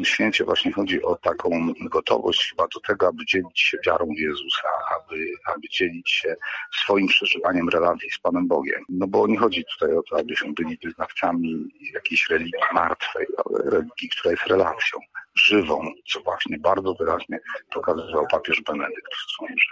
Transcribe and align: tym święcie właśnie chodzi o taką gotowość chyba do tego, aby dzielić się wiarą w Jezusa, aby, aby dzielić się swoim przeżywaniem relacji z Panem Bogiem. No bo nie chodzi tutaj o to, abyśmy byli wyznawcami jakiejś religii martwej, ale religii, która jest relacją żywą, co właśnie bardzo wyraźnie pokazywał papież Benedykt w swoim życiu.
tym 0.00 0.04
święcie 0.04 0.44
właśnie 0.44 0.72
chodzi 0.72 1.02
o 1.02 1.16
taką 1.16 1.72
gotowość 1.80 2.50
chyba 2.50 2.66
do 2.74 2.80
tego, 2.80 3.08
aby 3.08 3.26
dzielić 3.26 3.60
się 3.60 3.78
wiarą 3.86 4.06
w 4.06 4.18
Jezusa, 4.18 4.68
aby, 4.96 5.16
aby 5.44 5.68
dzielić 5.68 6.10
się 6.10 6.36
swoim 6.82 7.08
przeżywaniem 7.08 7.68
relacji 7.68 8.10
z 8.10 8.18
Panem 8.18 8.48
Bogiem. 8.48 8.80
No 8.88 9.06
bo 9.06 9.26
nie 9.26 9.38
chodzi 9.38 9.64
tutaj 9.64 9.96
o 9.96 10.02
to, 10.02 10.18
abyśmy 10.18 10.52
byli 10.52 10.78
wyznawcami 10.84 11.68
jakiejś 11.94 12.28
religii 12.30 12.60
martwej, 12.72 13.26
ale 13.44 13.70
religii, 13.70 14.08
która 14.08 14.30
jest 14.30 14.46
relacją 14.46 14.98
żywą, 15.34 15.92
co 16.12 16.20
właśnie 16.20 16.58
bardzo 16.58 16.94
wyraźnie 16.94 17.38
pokazywał 17.72 18.26
papież 18.30 18.60
Benedykt 18.60 19.14
w 19.14 19.32
swoim 19.32 19.58
życiu. 19.58 19.69